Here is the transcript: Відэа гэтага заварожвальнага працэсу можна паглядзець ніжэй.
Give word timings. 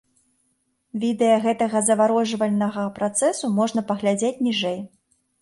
Відэа 1.03 1.35
гэтага 1.43 1.81
заварожвальнага 1.89 2.87
працэсу 2.97 3.53
можна 3.59 3.85
паглядзець 3.93 4.35
ніжэй. 4.49 4.79